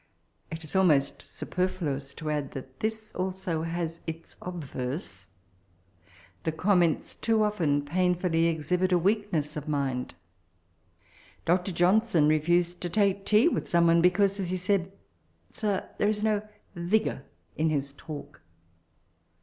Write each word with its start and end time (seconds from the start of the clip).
It 0.49 0.63
is 0.63 0.75
almost 0.75 1.21
superfluous 1.21 2.15
to 2.15 2.31
add, 2.31 2.53
that 2.53 2.79
this 2.79 3.11
also 3.13 3.61
has 3.61 3.99
its 4.07 4.35
obverse; 4.41 5.27
the 6.43 6.51
comments 6.51 7.13
too 7.13 7.43
often 7.43 7.85
painfully 7.85 8.45
exhibit 8.47 8.85
a 8.85 8.95
general 8.95 9.03
weakness 9.03 9.55
of 9.55 9.67
mind. 9.67 10.15
Dr. 11.45 11.71
Johnson 11.71 12.27
re 12.27 12.39
fused 12.39 12.81
to 12.81 12.89
take 12.89 13.27
tea 13.27 13.47
with 13.47 13.69
some 13.69 13.85
one 13.85 14.01
because, 14.01 14.39
as 14.39 14.49
be 14.49 14.57
said," 14.57 14.91
Sir, 15.51 15.87
there 15.99 16.09
is 16.09 16.23
no 16.23 16.41
vigour 16.73 17.21
in 17.55 17.69
his 17.69 17.91
talk." 17.93 18.41